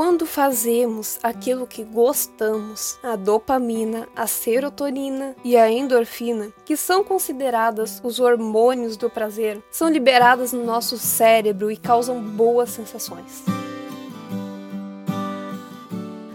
quando 0.00 0.24
fazemos 0.24 1.18
aquilo 1.22 1.66
que 1.66 1.84
gostamos, 1.84 2.98
a 3.02 3.16
dopamina, 3.16 4.08
a 4.16 4.26
serotonina 4.26 5.36
e 5.44 5.58
a 5.58 5.70
endorfina, 5.70 6.50
que 6.64 6.74
são 6.74 7.04
consideradas 7.04 8.00
os 8.02 8.18
hormônios 8.18 8.96
do 8.96 9.10
prazer, 9.10 9.62
são 9.70 9.90
liberadas 9.90 10.54
no 10.54 10.64
nosso 10.64 10.96
cérebro 10.96 11.70
e 11.70 11.76
causam 11.76 12.18
boas 12.18 12.70
sensações. 12.70 13.44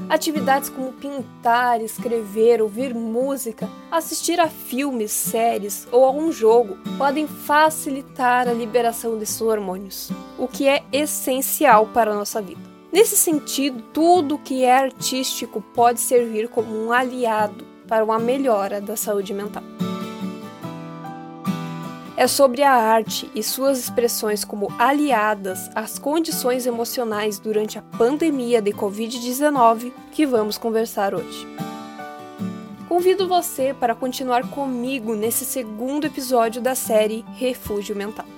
Atividades 0.07 0.69
como 0.69 0.93
pintar, 0.93 1.81
escrever, 1.81 2.61
ouvir 2.61 2.93
música, 2.93 3.67
assistir 3.89 4.39
a 4.39 4.47
filmes, 4.47 5.11
séries 5.11 5.87
ou 5.91 6.05
a 6.05 6.11
um 6.11 6.31
jogo 6.31 6.77
podem 6.99 7.25
facilitar 7.25 8.47
a 8.47 8.53
liberação 8.53 9.17
desses 9.17 9.41
hormônios, 9.41 10.11
o 10.37 10.47
que 10.47 10.67
é 10.67 10.83
essencial 10.91 11.87
para 11.87 12.11
a 12.11 12.15
nossa 12.15 12.39
vida. 12.39 12.74
Nesse 12.95 13.17
sentido, 13.17 13.83
tudo 13.91 14.37
que 14.37 14.63
é 14.63 14.73
artístico 14.73 15.59
pode 15.59 15.99
servir 15.99 16.47
como 16.47 16.73
um 16.73 16.93
aliado 16.93 17.65
para 17.89 18.05
uma 18.05 18.17
melhora 18.17 18.79
da 18.79 18.95
saúde 18.95 19.33
mental. 19.33 19.61
É 22.15 22.25
sobre 22.25 22.63
a 22.63 22.71
arte 22.71 23.29
e 23.35 23.43
suas 23.43 23.79
expressões 23.79 24.45
como 24.45 24.71
aliadas 24.79 25.69
às 25.75 25.99
condições 25.99 26.65
emocionais 26.65 27.37
durante 27.37 27.77
a 27.77 27.81
pandemia 27.81 28.61
de 28.61 28.71
Covid-19 28.71 29.91
que 30.13 30.25
vamos 30.25 30.57
conversar 30.57 31.13
hoje. 31.13 31.45
Convido 32.87 33.27
você 33.27 33.75
para 33.77 33.93
continuar 33.93 34.49
comigo 34.49 35.15
nesse 35.15 35.43
segundo 35.43 36.07
episódio 36.07 36.61
da 36.61 36.75
série 36.75 37.25
Refúgio 37.35 37.93
Mental. 37.93 38.34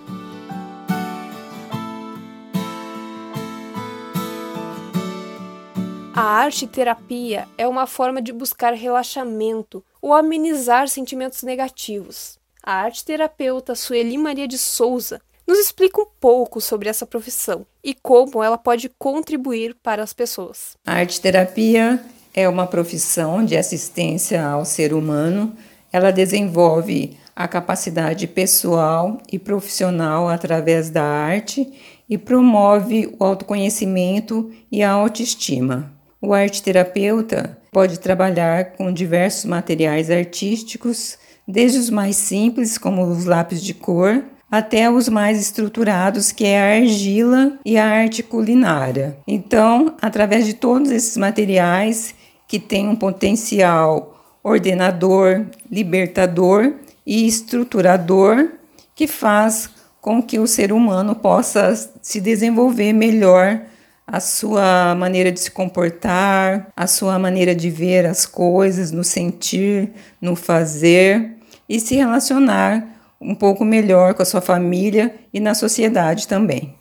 A 6.17 6.23
arte 6.23 6.65
terapia 6.65 7.47
é 7.59 7.67
uma 7.67 7.85
forma 7.85 8.19
de 8.19 8.33
buscar 8.33 8.73
relaxamento 8.73 9.85
ou 10.01 10.15
amenizar 10.15 10.87
sentimentos 10.87 11.43
negativos. 11.43 12.39
A 12.63 12.73
arte 12.73 13.05
terapeuta 13.05 13.75
Sueli 13.75 14.17
Maria 14.17 14.47
de 14.47 14.57
Souza 14.57 15.21
nos 15.45 15.59
explica 15.59 16.01
um 16.01 16.07
pouco 16.19 16.59
sobre 16.59 16.89
essa 16.89 17.05
profissão 17.05 17.67
e 17.83 17.93
como 17.93 18.43
ela 18.43 18.57
pode 18.57 18.89
contribuir 18.97 19.75
para 19.83 20.01
as 20.01 20.11
pessoas. 20.11 20.75
A 20.83 20.93
arte 20.93 21.21
terapia 21.21 22.03
é 22.33 22.49
uma 22.49 22.65
profissão 22.65 23.45
de 23.45 23.55
assistência 23.55 24.43
ao 24.43 24.65
ser 24.65 24.95
humano. 24.95 25.55
Ela 25.93 26.09
desenvolve 26.09 27.15
a 27.35 27.47
capacidade 27.47 28.25
pessoal 28.25 29.21
e 29.31 29.37
profissional 29.37 30.27
através 30.27 30.89
da 30.89 31.03
arte 31.03 31.71
e 32.09 32.17
promove 32.17 33.15
o 33.19 33.23
autoconhecimento 33.23 34.51
e 34.71 34.81
a 34.81 34.89
autoestima. 34.89 35.95
O 36.27 36.33
arte 36.33 36.61
terapeuta 36.61 37.57
pode 37.71 38.01
trabalhar 38.01 38.73
com 38.73 38.91
diversos 38.91 39.45
materiais 39.45 40.11
artísticos, 40.11 41.17
desde 41.47 41.79
os 41.79 41.89
mais 41.89 42.17
simples, 42.17 42.77
como 42.77 43.01
os 43.05 43.23
lápis 43.23 43.63
de 43.63 43.73
cor, 43.73 44.21
até 44.51 44.91
os 44.91 45.07
mais 45.07 45.39
estruturados, 45.39 46.33
que 46.33 46.43
é 46.43 46.59
a 46.59 46.81
argila 46.81 47.57
e 47.63 47.77
a 47.77 47.87
arte 47.87 48.21
culinária. 48.23 49.17
Então, 49.25 49.95
através 50.01 50.45
de 50.45 50.53
todos 50.53 50.91
esses 50.91 51.15
materiais 51.15 52.13
que 52.45 52.59
têm 52.59 52.89
um 52.89 52.95
potencial 52.97 54.21
ordenador, 54.43 55.45
libertador 55.71 56.73
e 57.05 57.25
estruturador, 57.25 58.49
que 58.93 59.07
faz 59.07 59.69
com 60.01 60.21
que 60.21 60.39
o 60.39 60.45
ser 60.45 60.73
humano 60.73 61.15
possa 61.15 61.73
se 62.01 62.19
desenvolver 62.19 62.91
melhor 62.91 63.61
a 64.07 64.21
sua 64.21 64.95
maneira 64.95 65.31
de 65.31 65.39
se 65.41 65.51
comportar, 65.51 66.71
a 66.75 66.87
sua 66.87 67.19
maneira 67.19 67.53
de 67.53 67.69
ver 67.69 68.05
as 68.05 68.25
coisas, 68.25 68.89
no 68.89 69.03
sentir, 69.03 69.91
no 70.21 70.33
fazer 70.33 71.35
e 71.67 71.77
se 71.77 71.95
relacionar 71.95 72.87
um 73.19 73.35
pouco 73.35 73.65
melhor 73.65 74.13
com 74.13 74.21
a 74.21 74.25
sua 74.25 74.39
família 74.39 75.13
e 75.33 75.41
na 75.41 75.53
sociedade 75.53 76.25
também. 76.25 76.73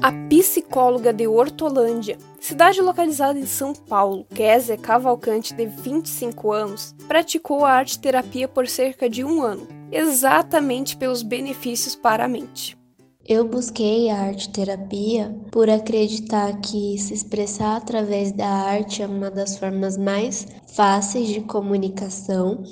A 0.00 0.12
psicóloga 0.28 1.12
de 1.12 1.26
Hortolândia, 1.26 2.16
cidade 2.40 2.80
localizada 2.80 3.38
em 3.38 3.46
São 3.46 3.72
Paulo, 3.72 4.26
Kézia 4.34 4.76
Cavalcante, 4.76 5.54
de 5.54 5.66
25 5.66 6.52
anos, 6.52 6.94
praticou 7.08 7.64
a 7.64 7.72
arte 7.72 7.98
terapia 7.98 8.46
por 8.46 8.68
cerca 8.68 9.08
de 9.08 9.24
um 9.24 9.42
ano, 9.42 9.66
exatamente 9.90 10.96
pelos 10.96 11.22
benefícios 11.22 11.94
para 11.94 12.24
a 12.24 12.28
mente. 12.28 12.81
Eu 13.24 13.46
busquei 13.46 14.10
a 14.10 14.20
arte 14.20 14.48
terapia 14.50 15.32
por 15.52 15.70
acreditar 15.70 16.60
que 16.60 16.98
se 16.98 17.14
expressar 17.14 17.76
através 17.76 18.32
da 18.32 18.48
arte 18.48 19.00
é 19.00 19.06
uma 19.06 19.30
das 19.30 19.56
formas 19.56 19.96
mais 19.96 20.44
fáceis 20.74 21.28
de 21.28 21.40
comunicação 21.40 22.62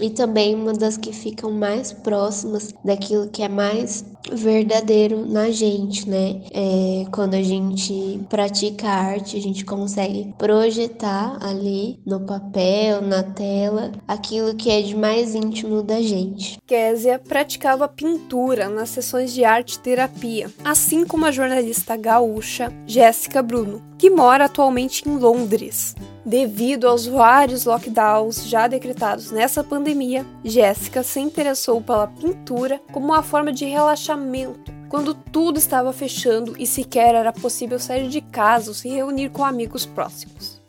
e 0.00 0.10
também 0.10 0.54
uma 0.54 0.72
das 0.72 0.96
que 0.96 1.12
ficam 1.12 1.50
mais 1.50 1.92
próximas 1.92 2.74
daquilo 2.84 3.28
que 3.28 3.42
é 3.42 3.48
mais 3.48 4.04
verdadeiro 4.32 5.26
na 5.26 5.50
gente, 5.50 6.08
né? 6.08 6.42
É, 6.52 7.04
quando 7.10 7.34
a 7.34 7.42
gente 7.42 8.20
pratica 8.28 8.88
arte, 8.88 9.36
a 9.36 9.40
gente 9.40 9.64
consegue 9.64 10.32
projetar 10.38 11.38
ali 11.40 12.00
no 12.06 12.20
papel, 12.20 13.02
na 13.02 13.22
tela, 13.22 13.92
aquilo 14.06 14.54
que 14.54 14.70
é 14.70 14.82
de 14.82 14.96
mais 14.96 15.34
íntimo 15.34 15.82
da 15.82 16.00
gente. 16.00 16.58
Késia 16.66 17.18
praticava 17.18 17.88
pintura 17.88 18.68
nas 18.68 18.90
sessões 18.90 19.32
de 19.32 19.44
arte 19.44 19.78
terapia, 19.78 20.50
assim 20.64 21.04
como 21.04 21.26
a 21.26 21.32
jornalista 21.32 21.96
gaúcha 21.96 22.72
Jéssica 22.86 23.42
Bruno, 23.42 23.89
que 24.00 24.08
mora 24.08 24.46
atualmente 24.46 25.06
em 25.06 25.18
Londres. 25.18 25.94
Devido 26.24 26.88
aos 26.88 27.06
vários 27.06 27.66
lockdowns 27.66 28.48
já 28.48 28.66
decretados 28.66 29.30
nessa 29.30 29.62
pandemia, 29.62 30.24
Jéssica 30.42 31.02
se 31.02 31.20
interessou 31.20 31.82
pela 31.82 32.06
pintura 32.06 32.80
como 32.90 33.08
uma 33.08 33.22
forma 33.22 33.52
de 33.52 33.66
relaxamento, 33.66 34.72
quando 34.88 35.12
tudo 35.12 35.58
estava 35.58 35.92
fechando 35.92 36.54
e 36.58 36.66
sequer 36.66 37.14
era 37.14 37.30
possível 37.30 37.78
sair 37.78 38.08
de 38.08 38.22
casa 38.22 38.70
ou 38.70 38.74
se 38.74 38.88
reunir 38.88 39.28
com 39.28 39.44
amigos 39.44 39.84
próximos. 39.84 40.62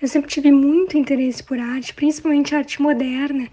Eu 0.00 0.08
sempre 0.08 0.28
tive 0.28 0.52
muito 0.52 0.98
interesse 0.98 1.42
por 1.42 1.58
arte, 1.58 1.94
principalmente 1.94 2.54
arte 2.54 2.82
moderna, 2.82 3.48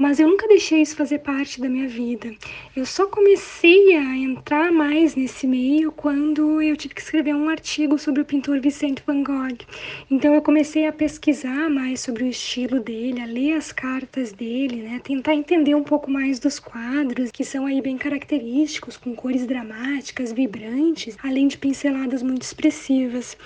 mas 0.00 0.18
eu 0.18 0.26
nunca 0.26 0.48
deixei 0.48 0.80
isso 0.80 0.96
fazer 0.96 1.18
parte 1.18 1.60
da 1.60 1.68
minha 1.68 1.86
vida. 1.86 2.34
Eu 2.74 2.86
só 2.86 3.06
comecei 3.06 3.94
a 3.94 4.16
entrar 4.16 4.72
mais 4.72 5.14
nesse 5.14 5.46
meio 5.46 5.92
quando 5.92 6.62
eu 6.62 6.74
tive 6.74 6.94
que 6.94 7.02
escrever 7.02 7.34
um 7.34 7.50
artigo 7.50 7.98
sobre 7.98 8.22
o 8.22 8.24
pintor 8.24 8.58
Vicente 8.60 9.02
Van 9.06 9.22
Gogh. 9.22 9.58
Então 10.10 10.34
eu 10.34 10.40
comecei 10.40 10.86
a 10.86 10.92
pesquisar 10.92 11.68
mais 11.68 12.00
sobre 12.00 12.24
o 12.24 12.28
estilo 12.28 12.80
dele, 12.80 13.20
a 13.20 13.26
ler 13.26 13.52
as 13.52 13.72
cartas 13.72 14.32
dele, 14.32 14.76
né, 14.76 15.02
tentar 15.04 15.34
entender 15.34 15.74
um 15.74 15.84
pouco 15.84 16.10
mais 16.10 16.38
dos 16.38 16.58
quadros 16.58 17.30
que 17.30 17.44
são 17.44 17.66
aí 17.66 17.82
bem 17.82 17.98
característicos, 17.98 18.96
com 18.96 19.14
cores 19.14 19.46
dramáticas, 19.46 20.32
vibrantes, 20.32 21.14
além 21.22 21.46
de 21.46 21.58
pinceladas 21.58 22.22
muito 22.22 22.40
expressivas. 22.40 23.36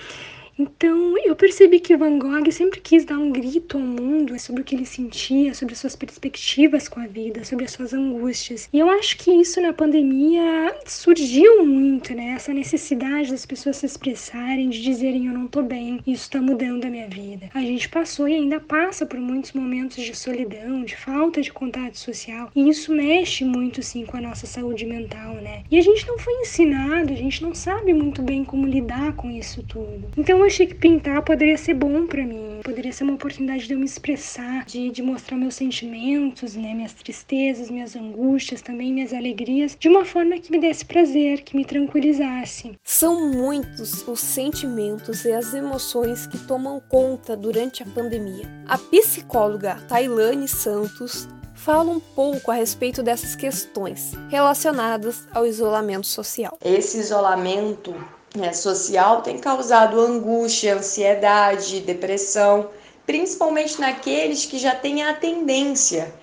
Então 0.57 1.17
eu 1.17 1.35
percebi 1.35 1.79
que 1.81 1.97
Van 1.97 2.17
Gogh 2.17 2.49
sempre 2.49 2.79
quis 2.79 3.03
dar 3.03 3.17
um 3.17 3.31
grito 3.31 3.77
ao 3.77 3.83
mundo 3.83 4.39
sobre 4.39 4.61
o 4.61 4.63
que 4.63 4.73
ele 4.73 4.85
sentia, 4.85 5.53
sobre 5.53 5.73
as 5.73 5.79
suas 5.79 5.95
perspectivas 5.95 6.87
com 6.87 7.01
a 7.01 7.07
vida, 7.07 7.43
sobre 7.43 7.65
as 7.65 7.71
suas 7.71 7.93
angústias. 7.93 8.69
E 8.71 8.79
eu 8.79 8.89
acho 8.89 9.17
que 9.17 9.31
isso 9.31 9.59
na 9.59 9.73
pandemia 9.73 10.73
surgiu 10.85 11.65
muito, 11.65 12.13
né? 12.13 12.35
Essa 12.35 12.53
necessidade 12.53 13.31
das 13.31 13.45
pessoas 13.45 13.77
se 13.77 13.85
expressarem, 13.85 14.69
de 14.69 14.81
dizerem 14.81 15.27
eu 15.27 15.33
não 15.33 15.47
tô 15.47 15.61
bem, 15.61 15.99
isso 16.07 16.29
tá 16.29 16.41
mudando 16.41 16.85
a 16.85 16.89
minha 16.89 17.07
vida. 17.07 17.49
A 17.53 17.61
gente 17.61 17.89
passou 17.89 18.27
e 18.27 18.33
ainda 18.33 18.59
passa 18.59 19.05
por 19.05 19.19
muitos 19.19 19.51
momentos 19.51 20.01
de 20.03 20.15
solidão, 20.15 20.83
de 20.83 20.95
falta 20.95 21.41
de 21.41 21.51
contato 21.51 21.97
social, 21.99 22.49
e 22.55 22.69
isso 22.69 22.93
mexe 22.93 23.43
muito 23.43 23.83
sim 23.83 24.05
com 24.05 24.17
a 24.17 24.21
nossa 24.21 24.45
saúde 24.45 24.85
mental, 24.85 25.35
né? 25.35 25.63
E 25.69 25.77
a 25.77 25.81
gente 25.81 26.07
não 26.07 26.17
foi 26.17 26.33
ensinado, 26.35 27.11
a 27.11 27.17
gente 27.17 27.43
não 27.43 27.53
sabe 27.53 27.93
muito 27.93 28.21
bem 28.21 28.45
como 28.45 28.65
lidar 28.65 29.13
com 29.15 29.29
isso 29.29 29.61
tudo. 29.63 30.05
Então 30.17 30.44
achei 30.45 30.67
que 30.67 30.75
pintar 30.75 31.21
poderia 31.23 31.57
ser 31.57 31.73
bom 31.73 32.05
para 32.05 32.23
mim, 32.25 32.59
poderia 32.63 32.91
ser 32.91 33.03
uma 33.03 33.13
oportunidade 33.13 33.67
de 33.67 33.73
eu 33.73 33.79
me 33.79 33.85
expressar, 33.85 34.65
de, 34.65 34.89
de 34.89 35.01
mostrar 35.01 35.37
meus 35.37 35.55
sentimentos, 35.55 36.55
né, 36.55 36.73
minhas 36.73 36.93
tristezas, 36.93 37.69
minhas 37.69 37.95
angústias, 37.95 38.61
também 38.61 38.93
minhas 38.93 39.13
alegrias, 39.13 39.75
de 39.79 39.87
uma 39.87 40.05
forma 40.05 40.37
que 40.37 40.51
me 40.51 40.59
desse 40.59 40.85
prazer, 40.85 41.41
que 41.41 41.55
me 41.55 41.65
tranquilizasse. 41.65 42.77
São 42.83 43.31
muitos 43.31 44.07
os 44.07 44.19
sentimentos 44.19 45.25
e 45.25 45.31
as 45.31 45.53
emoções 45.53 46.27
que 46.27 46.37
tomam 46.37 46.81
conta 46.89 47.35
durante 47.35 47.83
a 47.83 47.85
pandemia. 47.85 48.49
A 48.67 48.77
psicóloga 48.77 49.75
Tailane 49.87 50.47
Santos 50.47 51.27
fala 51.55 51.89
um 51.89 51.99
pouco 51.99 52.51
a 52.51 52.53
respeito 52.53 53.01
dessas 53.01 53.35
questões 53.35 54.11
relacionadas 54.29 55.27
ao 55.33 55.47
isolamento 55.47 56.05
social. 56.05 56.57
Esse 56.63 56.99
isolamento 56.99 57.95
né, 58.37 58.53
social 58.53 59.21
tem 59.21 59.37
causado 59.37 59.99
angústia, 59.99 60.75
ansiedade, 60.75 61.81
depressão, 61.81 62.69
principalmente 63.05 63.79
naqueles 63.79 64.45
que 64.45 64.57
já 64.57 64.75
têm 64.75 65.03
a 65.03 65.13
tendência. 65.13 66.13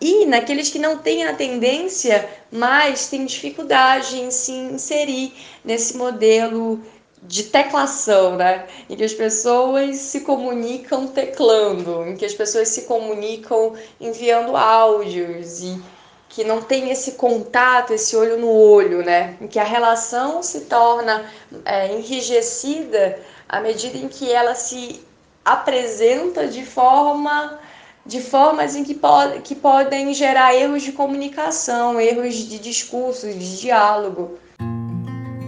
E 0.00 0.26
naqueles 0.26 0.68
que 0.68 0.78
não 0.78 0.98
têm 0.98 1.24
a 1.24 1.34
tendência, 1.34 2.28
mas 2.52 3.08
têm 3.08 3.24
dificuldade 3.24 4.20
em 4.20 4.30
se 4.30 4.52
inserir 4.52 5.32
nesse 5.64 5.96
modelo 5.96 6.82
de 7.22 7.44
teclação, 7.44 8.36
né? 8.36 8.66
Em 8.88 8.96
que 8.96 9.04
as 9.04 9.14
pessoas 9.14 9.96
se 9.96 10.20
comunicam 10.20 11.06
teclando, 11.06 12.06
em 12.06 12.16
que 12.16 12.24
as 12.24 12.34
pessoas 12.34 12.68
se 12.68 12.82
comunicam 12.82 13.72
enviando 14.00 14.54
áudios 14.56 15.60
e 15.62 15.80
que 16.28 16.44
não 16.44 16.60
tem 16.60 16.90
esse 16.90 17.12
contato, 17.12 17.92
esse 17.92 18.16
olho 18.16 18.36
no 18.36 18.50
olho, 18.50 19.02
né? 19.02 19.36
Em 19.40 19.46
que 19.46 19.58
a 19.58 19.64
relação 19.64 20.42
se 20.42 20.62
torna 20.62 21.30
é, 21.64 21.92
enrijecida 21.92 23.18
à 23.48 23.60
medida 23.60 23.96
em 23.96 24.08
que 24.08 24.30
ela 24.30 24.54
se 24.54 25.00
apresenta 25.44 26.46
de 26.48 26.64
forma 26.64 27.58
de 28.04 28.20
formas 28.22 28.76
em 28.76 28.84
que, 28.84 28.94
pod 28.94 29.40
que 29.40 29.54
podem 29.54 30.14
gerar 30.14 30.54
erros 30.54 30.82
de 30.82 30.92
comunicação, 30.92 32.00
erros 32.00 32.34
de 32.34 32.58
discurso, 32.58 33.26
de 33.26 33.60
diálogo. 33.60 34.38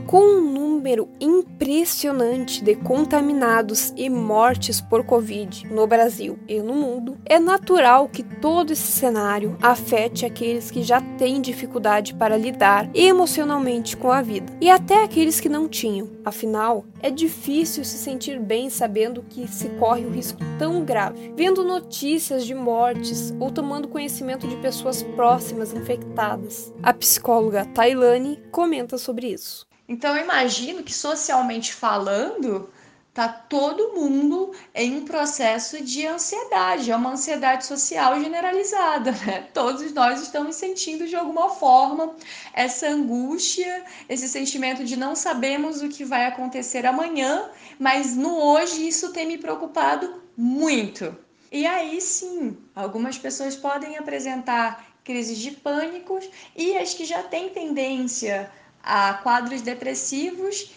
Com 0.09 0.23
um 0.23 0.41
número 0.41 1.07
impressionante 1.21 2.65
de 2.65 2.75
contaminados 2.75 3.93
e 3.95 4.09
mortes 4.09 4.81
por 4.81 5.05
Covid 5.05 5.67
no 5.67 5.87
Brasil 5.87 6.39
e 6.49 6.63
no 6.63 6.73
mundo, 6.73 7.19
é 7.27 7.39
natural 7.39 8.09
que 8.09 8.23
todo 8.23 8.73
esse 8.73 8.91
cenário 8.91 9.59
afete 9.61 10.25
aqueles 10.25 10.71
que 10.71 10.83
já 10.83 11.03
têm 11.19 11.43
dificuldade 11.43 12.15
para 12.15 12.39
lidar 12.39 12.89
emocionalmente 12.95 13.99
com 13.99 14.11
a 14.11 14.23
vida 14.23 14.51
e 14.63 14.71
até 14.71 15.05
aqueles 15.05 15.41
que 15.41 15.49
não 15.51 15.69
tinham. 15.69 16.09
Afinal, 16.25 16.87
é 17.03 17.11
difícil 17.11 17.85
se 17.85 17.99
sentir 17.99 18.41
bem 18.41 18.71
sabendo 18.71 19.23
que 19.29 19.47
se 19.47 19.69
corre 19.79 20.07
um 20.07 20.11
risco 20.11 20.39
tão 20.59 20.87
grave, 20.87 21.35
vendo 21.37 21.63
notícias 21.63 22.47
de 22.47 22.55
mortes 22.55 23.35
ou 23.39 23.51
tomando 23.51 23.89
conhecimento 23.89 24.49
de 24.49 24.57
pessoas 24.57 25.03
próximas 25.03 25.75
infectadas. 25.75 26.73
A 26.83 26.95
psicóloga 26.95 27.67
Tailane 27.67 28.41
comenta 28.51 28.97
sobre 28.97 29.27
isso. 29.27 29.69
Então 29.89 30.15
eu 30.15 30.23
imagino 30.23 30.83
que 30.83 30.93
socialmente 30.93 31.73
falando, 31.73 32.69
tá 33.15 33.27
todo 33.27 33.95
mundo 33.95 34.53
em 34.75 34.97
um 34.99 35.05
processo 35.05 35.83
de 35.83 36.07
ansiedade, 36.07 36.91
é 36.91 36.95
uma 36.95 37.13
ansiedade 37.13 37.65
social 37.65 38.21
generalizada, 38.21 39.13
né? 39.13 39.49
Todos 39.55 39.93
nós 39.95 40.21
estamos 40.21 40.57
sentindo 40.57 41.07
de 41.07 41.17
alguma 41.17 41.49
forma 41.51 42.15
essa 42.53 42.87
angústia, 42.87 43.83
esse 44.09 44.29
sentimento 44.29 44.85
de 44.85 44.95
não 44.95 45.17
sabemos 45.17 45.81
o 45.81 45.89
que 45.89 46.05
vai 46.05 46.27
acontecer 46.27 46.85
amanhã, 46.85 47.51
mas 47.79 48.15
no 48.15 48.37
hoje 48.37 48.87
isso 48.87 49.11
tem 49.13 49.27
me 49.27 49.39
preocupado 49.39 50.23
muito. 50.37 51.17
E 51.51 51.67
aí 51.67 51.99
sim, 52.01 52.59
algumas 52.77 53.17
pessoas 53.17 53.57
podem 53.57 53.97
apresentar 53.97 54.87
crises 55.03 55.39
de 55.39 55.53
pânico 55.53 56.21
e 56.55 56.77
as 56.77 56.93
que 56.93 57.07
já 57.07 57.23
têm 57.23 57.49
tendência 57.49 58.53
a 58.83 59.15
quadros 59.15 59.63
depressivos 59.63 60.73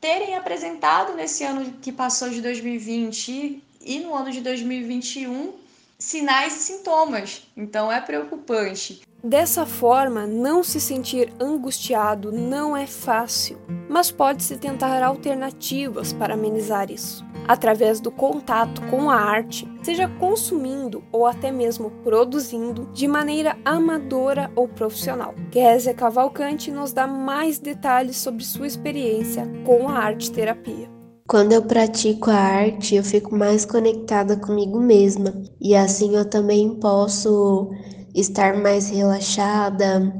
terem 0.00 0.36
apresentado 0.36 1.14
nesse 1.14 1.44
ano 1.44 1.72
que 1.80 1.90
passou 1.90 2.28
de 2.28 2.40
2020 2.42 3.62
e 3.80 3.98
no 4.00 4.14
ano 4.14 4.30
de 4.30 4.40
2021 4.40 5.54
sinais 5.98 6.56
e 6.56 6.58
sintomas. 6.60 7.46
Então 7.56 7.90
é 7.90 8.00
preocupante. 8.00 9.02
Dessa 9.22 9.64
forma, 9.64 10.26
não 10.26 10.62
se 10.62 10.78
sentir 10.78 11.32
angustiado 11.40 12.30
não 12.30 12.76
é 12.76 12.86
fácil, 12.86 13.58
mas 13.88 14.10
pode-se 14.10 14.58
tentar 14.58 15.02
alternativas 15.02 16.12
para 16.12 16.34
amenizar 16.34 16.90
isso 16.90 17.24
através 17.46 18.00
do 18.00 18.10
contato 18.10 18.80
com 18.90 19.10
a 19.10 19.16
arte, 19.16 19.68
seja 19.82 20.08
consumindo 20.08 21.02
ou 21.12 21.26
até 21.26 21.50
mesmo 21.50 21.90
produzindo 22.02 22.88
de 22.92 23.06
maneira 23.06 23.56
amadora 23.64 24.50
ou 24.56 24.68
profissional. 24.68 25.34
Kézia 25.50 25.94
Cavalcante 25.94 26.70
nos 26.70 26.92
dá 26.92 27.06
mais 27.06 27.58
detalhes 27.58 28.16
sobre 28.16 28.44
sua 28.44 28.66
experiência 28.66 29.50
com 29.64 29.88
a 29.88 29.98
arte 29.98 30.30
terapia. 30.30 30.88
Quando 31.26 31.52
eu 31.52 31.62
pratico 31.62 32.30
a 32.30 32.36
arte, 32.36 32.96
eu 32.96 33.02
fico 33.02 33.34
mais 33.34 33.64
conectada 33.64 34.36
comigo 34.36 34.78
mesma 34.78 35.32
e 35.58 35.74
assim 35.74 36.14
eu 36.14 36.28
também 36.28 36.78
posso 36.78 37.70
estar 38.14 38.56
mais 38.56 38.90
relaxada, 38.90 40.14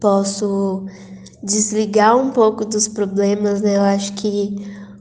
posso 0.00 0.86
desligar 1.42 2.16
um 2.16 2.30
pouco 2.30 2.64
dos 2.64 2.88
problemas, 2.88 3.60
né? 3.60 3.76
Eu 3.76 3.82
acho 3.82 4.14
que 4.14 4.56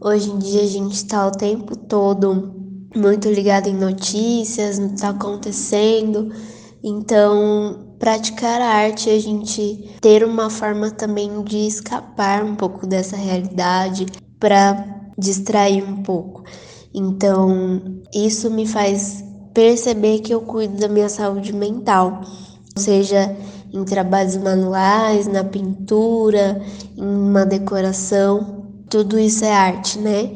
Hoje 0.08 0.30
em 0.30 0.38
dia 0.38 0.62
a 0.62 0.68
gente 0.68 0.94
está 0.94 1.26
o 1.26 1.32
tempo 1.32 1.76
todo 1.76 2.54
muito 2.96 3.28
ligado 3.28 3.68
em 3.68 3.74
notícias, 3.74 4.78
no 4.78 4.90
que 4.90 4.94
está 4.94 5.10
acontecendo. 5.10 6.32
Então, 6.84 7.96
praticar 7.98 8.62
a 8.62 8.68
arte 8.68 9.10
é 9.10 9.16
a 9.16 9.20
gente 9.20 9.96
ter 10.02 10.24
uma 10.24 10.48
forma 10.48 10.92
também 10.92 11.42
de 11.42 11.58
escapar 11.66 12.44
um 12.44 12.54
pouco 12.54 12.86
dessa 12.86 13.18
realidade 13.18 14.06
para 14.40 14.86
distrair 15.18 15.84
um 15.84 16.04
pouco. 16.04 16.44
Então, 16.94 17.82
isso 18.14 18.52
me 18.52 18.68
faz 18.68 19.24
perceber 19.56 20.20
que 20.20 20.32
eu 20.32 20.42
cuido 20.42 20.78
da 20.78 20.88
minha 20.88 21.10
saúde 21.10 21.52
mental, 21.52 22.22
seja 22.76 23.36
em 23.74 23.84
trabalhos 23.84 24.38
manuais, 24.38 25.26
na 25.26 25.44
pintura, 25.44 26.62
em 26.96 27.04
uma 27.04 27.44
decoração 27.44 28.55
tudo 28.90 29.20
isso 29.20 29.44
é 29.44 29.52
arte, 29.52 30.00
né? 30.00 30.32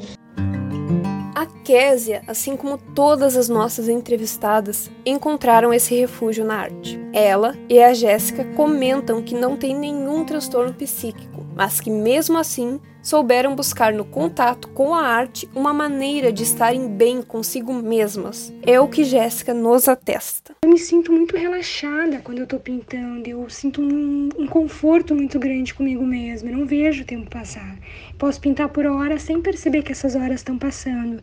A 1.36 1.46
Késia, 1.46 2.24
assim 2.28 2.58
como 2.58 2.78
todas 2.78 3.38
as 3.38 3.48
nossas 3.48 3.88
entrevistadas, 3.88 4.90
encontraram 5.06 5.74
esse 5.74 5.96
refúgio 5.96 6.44
na 6.44 6.56
arte. 6.56 7.00
Ela 7.14 7.56
e 7.70 7.82
a 7.82 7.94
Jéssica 7.94 8.44
comentam 8.56 9.22
que 9.22 9.36
não 9.36 9.56
tem 9.56 9.76
nenhum 9.76 10.26
transtorno 10.26 10.74
psíquico, 10.74 11.46
mas 11.56 11.80
que 11.80 11.90
mesmo 11.90 12.38
assim 12.38 12.80
souberam 13.10 13.56
buscar 13.56 13.92
no 13.92 14.06
contato 14.06 14.68
com 14.68 14.94
a 14.94 15.02
arte 15.02 15.50
uma 15.56 15.74
maneira 15.74 16.32
de 16.32 16.44
estarem 16.44 16.88
bem 16.88 17.24
consigo 17.24 17.74
mesmas. 17.74 18.54
É 18.62 18.80
o 18.80 18.88
que 18.88 19.04
Jéssica 19.04 19.52
nos 19.52 19.88
atesta. 19.88 20.56
Eu 20.62 20.70
me 20.70 20.78
sinto 20.78 21.12
muito 21.12 21.36
relaxada 21.36 22.22
quando 22.24 22.38
eu 22.38 22.44
estou 22.44 22.60
pintando, 22.60 23.28
eu 23.28 23.50
sinto 23.50 23.82
um, 23.82 24.30
um, 24.38 24.46
conforto 24.46 25.16
muito 25.16 25.40
grande 25.40 25.74
comigo 25.74 26.06
mesma, 26.06 26.52
eu 26.52 26.58
não 26.60 26.68
vejo 26.68 27.02
o 27.02 27.06
tempo 27.06 27.28
passar. 27.32 27.80
Posso 28.20 28.40
pintar 28.40 28.70
por 28.70 28.86
horas 28.86 29.24
sem 29.24 29.42
perceber 29.42 29.82
que 29.82 29.92
essas 29.92 30.16
horas 30.16 30.42
estão 30.42 30.60
passando. 30.60 31.20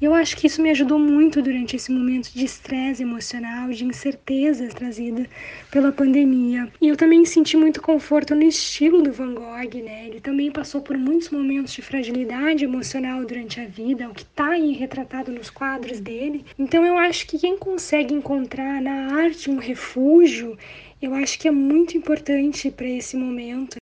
E 0.00 0.04
eu 0.06 0.14
acho 0.14 0.34
que 0.36 0.46
isso 0.46 0.62
me 0.62 0.70
ajudou 0.70 0.98
muito 0.98 1.42
durante 1.42 1.76
esse 1.76 1.92
momento 1.92 2.32
de 2.32 2.42
estresse 2.42 3.02
emocional, 3.02 3.68
de 3.68 3.84
incerteza 3.84 4.66
trazida 4.68 5.26
pela 5.70 5.92
pandemia. 5.92 6.72
E 6.80 6.88
eu 6.88 6.96
também 6.96 7.22
senti 7.26 7.54
muito 7.54 7.82
conforto 7.82 8.34
no 8.34 8.42
estilo 8.42 9.02
do 9.02 9.12
Van 9.12 9.34
Gogh, 9.34 9.82
né? 9.84 10.06
Ele 10.06 10.18
também 10.18 10.50
passou 10.50 10.80
por 10.80 10.96
momentos 11.30 11.72
de 11.72 11.82
fragilidade 11.82 12.64
emocional 12.64 13.24
durante 13.24 13.60
a 13.60 13.66
vida, 13.66 14.08
o 14.08 14.14
que 14.14 14.22
está 14.22 14.50
aí 14.50 14.72
retratado 14.72 15.32
nos 15.32 15.50
quadros 15.50 16.00
dele. 16.00 16.44
Então 16.58 16.84
eu 16.84 16.96
acho 16.96 17.26
que 17.26 17.38
quem 17.38 17.56
consegue 17.56 18.14
encontrar 18.14 18.80
na 18.80 19.14
arte 19.14 19.50
um 19.50 19.58
refúgio, 19.58 20.56
eu 21.00 21.14
acho 21.14 21.38
que 21.38 21.48
é 21.48 21.50
muito 21.50 21.96
importante 21.96 22.70
para 22.70 22.88
esse 22.88 23.16
momento 23.16 23.80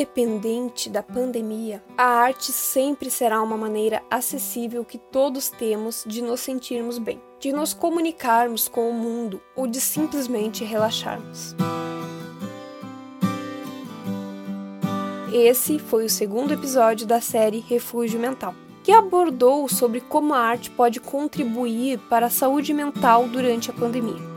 independente 0.00 0.88
da 0.88 1.02
pandemia, 1.02 1.82
a 1.96 2.04
arte 2.04 2.52
sempre 2.52 3.10
será 3.10 3.42
uma 3.42 3.56
maneira 3.56 4.02
acessível 4.10 4.84
que 4.84 4.98
todos 4.98 5.50
temos 5.50 6.04
de 6.06 6.22
nos 6.22 6.40
sentirmos 6.40 6.98
bem, 6.98 7.20
de 7.38 7.52
nos 7.52 7.74
comunicarmos 7.74 8.68
com 8.68 8.88
o 8.88 8.94
mundo 8.94 9.42
ou 9.54 9.66
de 9.66 9.80
simplesmente 9.80 10.64
relaxarmos. 10.64 11.54
Esse 15.32 15.78
foi 15.78 16.04
o 16.04 16.10
segundo 16.10 16.52
episódio 16.52 17.06
da 17.06 17.20
série 17.20 17.60
Refúgio 17.60 18.18
Mental, 18.18 18.52
que 18.82 18.90
abordou 18.90 19.68
sobre 19.68 20.00
como 20.00 20.34
a 20.34 20.38
arte 20.38 20.70
pode 20.70 20.98
contribuir 20.98 22.00
para 22.10 22.26
a 22.26 22.30
saúde 22.30 22.74
mental 22.74 23.28
durante 23.28 23.70
a 23.70 23.72
pandemia. 23.72 24.28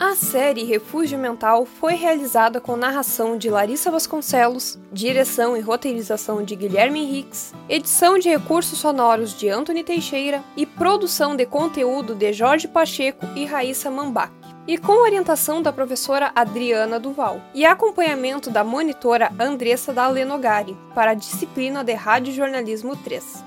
A 0.00 0.16
série 0.16 0.64
Refúgio 0.64 1.16
Mental 1.16 1.64
foi 1.64 1.94
realizada 1.94 2.60
com 2.60 2.74
narração 2.74 3.38
de 3.38 3.48
Larissa 3.48 3.92
Vasconcelos, 3.92 4.76
direção 4.92 5.56
e 5.56 5.60
roteirização 5.60 6.42
de 6.42 6.56
Guilherme 6.56 7.02
Henriques, 7.02 7.54
edição 7.68 8.18
de 8.18 8.28
recursos 8.28 8.80
sonoros 8.80 9.32
de 9.32 9.48
Anthony 9.48 9.84
Teixeira 9.84 10.42
e 10.56 10.66
produção 10.66 11.36
de 11.36 11.46
conteúdo 11.46 12.16
de 12.16 12.32
Jorge 12.32 12.66
Pacheco 12.66 13.24
e 13.36 13.44
Raíssa 13.44 13.88
Mambac. 13.88 14.39
E 14.66 14.76
com 14.76 15.02
orientação 15.02 15.62
da 15.62 15.72
professora 15.72 16.30
Adriana 16.34 17.00
Duval 17.00 17.40
e 17.54 17.64
acompanhamento 17.64 18.50
da 18.50 18.62
monitora 18.62 19.32
Andressa 19.38 19.92
Dalenogari 19.92 20.76
para 20.94 21.12
a 21.12 21.14
disciplina 21.14 21.82
de 21.82 21.94
Rádio 21.94 22.32
Jornalismo 22.32 22.94
3. 22.94 23.44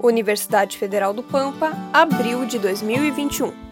Universidade 0.00 0.78
Federal 0.78 1.12
do 1.12 1.22
Pampa, 1.22 1.72
abril 1.92 2.46
de 2.46 2.58
2021. 2.58 3.63